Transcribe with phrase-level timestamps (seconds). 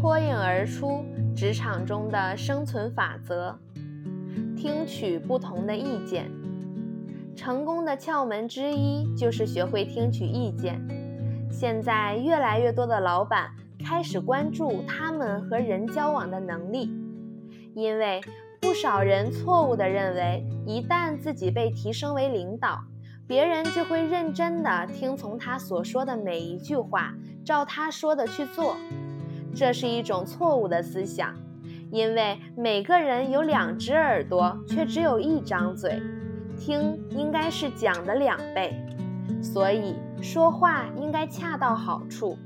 [0.00, 1.04] 脱颖而出
[1.36, 3.54] 职场中的生存法则：
[4.56, 6.30] 听取不同的意见。
[7.36, 10.80] 成功的窍门之一就是学会听取意见。
[11.52, 13.50] 现在越来越多的老板
[13.84, 16.90] 开始关注他们和人交往的能力，
[17.74, 18.22] 因为
[18.58, 22.80] 不少人错误地认为，一旦自己被提升为领导，
[23.26, 27.12] 别人就会认真地听从他所说的每一句话，
[27.44, 28.74] 照他说的去做。
[29.54, 31.34] 这是一种错误的思想，
[31.90, 36.00] 因为每个人有两只耳朵，却只有一张嘴。
[36.58, 38.74] 听应该是讲的两倍，
[39.42, 42.36] 所以说话应该恰到好处。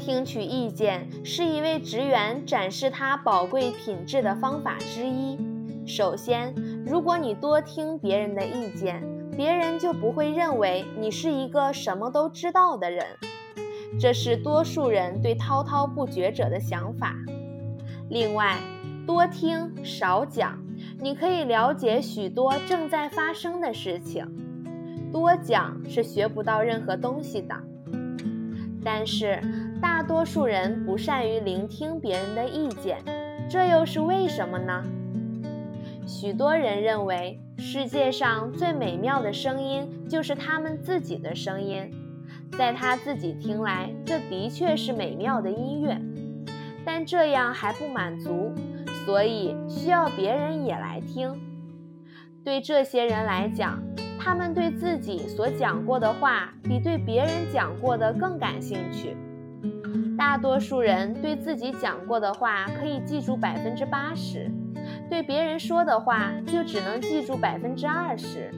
[0.00, 5.38] 听取意见是一位职员展示他宝贵品质的方法之一。
[5.86, 6.52] 首先，
[6.84, 9.00] 如果你多听别人的意见，
[9.36, 13.06] 别人就不会认为你是一个什么都知道的人，
[13.98, 17.14] 这是多数人对滔滔不绝者的想法。
[18.08, 18.58] 另外，
[19.06, 20.58] 多听少讲。
[20.98, 24.26] 你可以了解许多正在发生的事情，
[25.12, 27.54] 多讲是学不到任何东西的。
[28.84, 29.40] 但是
[29.80, 32.98] 大多数人不善于聆听别人的意见，
[33.48, 34.82] 这又是为什么呢？
[36.06, 41.92] 许多人认为世界上最美妙的声音就是他们自己的声音，
[42.56, 46.00] 在他自己听来，这的确是美妙的音乐，
[46.84, 48.52] 但这样还不满足。
[49.04, 51.32] 所以需要别人也来听。
[52.44, 53.82] 对这些人来讲，
[54.18, 59.16] 他们对自己所讲过的话比对别人讲过的更感兴趣。
[60.16, 64.48] 大多数人对自己讲过的话可以记住百分之八十，
[65.10, 68.52] 对别人说的话就只能记住百分之二十。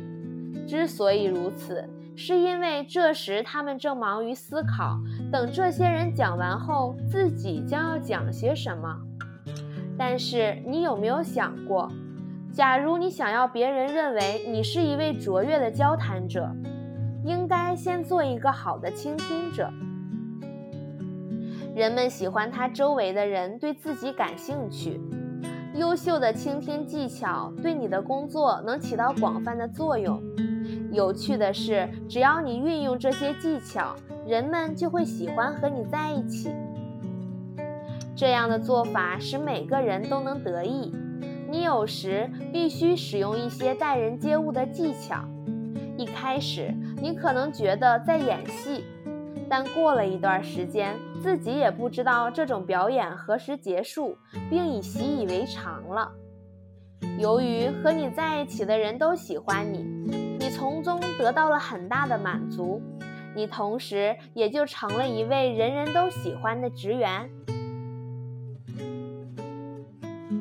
[0.67, 4.99] 之所以如此，是因为这时他们正忙于思考，
[5.33, 8.97] 等这些人讲完后，自己将要讲些什么。
[9.99, 11.91] 但是你有没有想过，
[12.53, 16.49] 假如你想要别人认为你是一位卓越的交谈者，
[17.25, 19.69] 应该先做一个好的倾听者。
[21.75, 25.01] 人们喜欢他周围的人对自己感兴趣。
[25.75, 30.23] 优秀的倾听技巧对你的工作能起到广泛的作用。
[30.95, 33.97] 有趣的是，只要你运用这些技巧，
[34.27, 36.51] 人们就会喜欢和你在一起。
[38.15, 40.95] 这样的做法使每个人都能得益。
[41.51, 45.25] 你有时必须使用一些待人接物的技巧。
[45.97, 46.73] 一开始
[47.03, 48.85] 你可能觉得在演戏，
[49.49, 54.17] 但过了一段时间，自己也不知道这种表演何时结束，
[54.49, 56.13] 并已习以为常了。
[57.19, 59.85] 由于和你在一起的人都喜欢你，
[60.45, 62.79] 你从中得到了很大的满足，
[63.35, 67.31] 你同时也就成了一位人人都喜欢的职员。